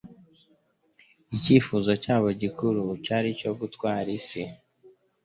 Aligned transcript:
Icyifuzo 1.35 1.91
cyabo 2.03 2.27
gikuru 2.41 2.81
cyari, 3.05 3.27
icyo 3.35 3.51
gutwara 3.59 4.09
isi. 4.19 4.41